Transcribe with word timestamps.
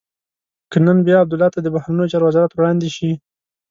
که 0.71 0.77
نن 0.85 0.97
بیا 1.07 1.17
عبدالله 1.23 1.49
ته 1.53 1.59
د 1.61 1.67
بهرنیو 1.75 2.09
چارو 2.11 2.25
وزارت 2.29 2.51
وړاندې 2.53 2.89
شي. 2.95 3.11